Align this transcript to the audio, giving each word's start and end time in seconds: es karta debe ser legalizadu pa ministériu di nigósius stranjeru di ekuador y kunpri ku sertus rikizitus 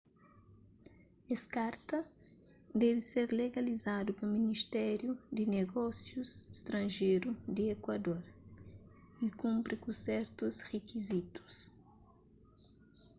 es 1.33 1.41
karta 1.55 1.97
debe 2.81 3.01
ser 3.11 3.27
legalizadu 3.41 4.09
pa 4.19 4.25
ministériu 4.37 5.11
di 5.35 5.43
nigósius 5.53 6.31
stranjeru 6.59 7.29
di 7.55 7.63
ekuador 7.75 8.21
y 9.25 9.27
kunpri 9.39 9.75
ku 9.83 9.89
sertus 10.03 10.55
rikizitus 10.69 11.57